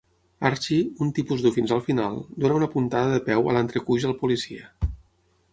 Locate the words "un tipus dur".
1.05-1.51